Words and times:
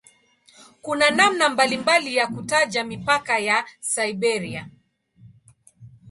Kuna 0.81 1.09
namna 1.11 1.49
mbalimbali 1.49 2.15
ya 2.15 2.27
kutaja 2.27 2.83
mipaka 2.83 3.39
ya 3.39 3.65
"Siberia". 3.79 4.69